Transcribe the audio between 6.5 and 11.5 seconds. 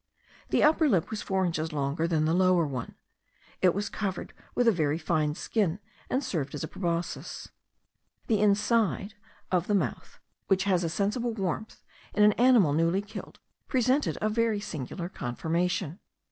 as a proboscis. The inside of the mouth, which has a sensible